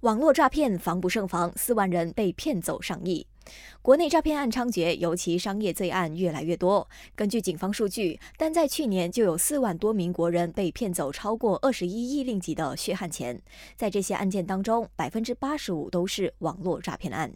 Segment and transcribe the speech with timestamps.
[0.00, 3.26] 网络诈骗防不胜防，四万人被骗走上亿。
[3.82, 6.88] 国内诈骗案猖獗，尤其商业罪案越来越多。
[7.14, 13.42] 根据警方数据，单在去年就有四万多名国人被骗走超过二十一亿令吉的血汗钱。
[13.76, 17.34] 在这些案件当中，百分之八十五都是网络诈骗案。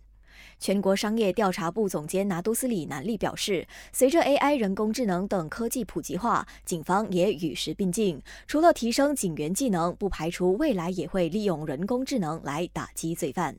[0.59, 8.23] 全国商业调查部总监拿督斯里南利表示，随着 AI、人工智能等科技普及化，警方也与时并进。
[8.47, 13.57] 除了提升警员技能，不排除未来也会利用人工智能来打击罪犯。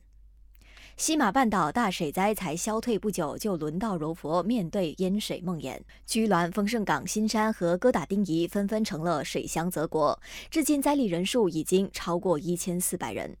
[0.98, 5.78] 西马半岛大水灾才消退不久，就轮到柔佛面对淹水梦魇。
[6.06, 10.18] 居銮、丰盛港、新山和哥打丁仪纷纷成了水乡泽国，
[10.50, 13.36] 至今灾例人数已经超过一千四百人。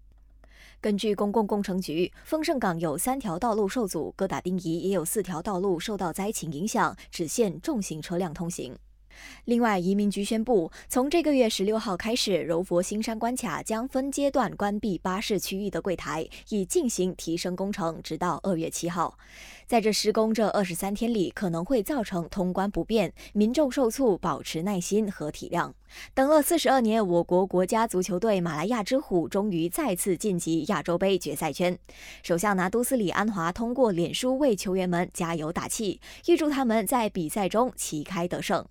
[0.80, 8.76] 根据公共工程局，丰盛港有三条道路受阻，各打丁仪也有四条道路受到灾情影响，只限重型车辆通行。
[9.44, 19.18] 另外，移民局宣布，从这个月十六号开始，柔佛新山关卡将分阶段关闭巴士区域的柜台，以进行提升工程，直到二月七号。
[19.66, 25.72] 在这施工这二十三天里，可能会造成通关不便，民众受促保持耐心和体谅。
[26.14, 31.76] 等了四十二年，我国国家足球队马来亚之虎终于再次晋级亚洲杯决赛圈。
[32.22, 38.64] 首相拿督斯里安华通过脸书为球员们加油打气，预祝他们在比赛中旗开得胜。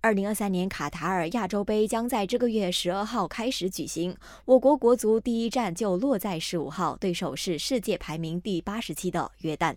[0.00, 9.76] 二零二三年卡塔尔亚洲杯将在这个月十二号开始举行，我国国足第一站就落在十五号，对手是世界排名第八十七的约旦。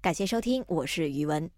[0.00, 1.50] 感谢收听，我是余文。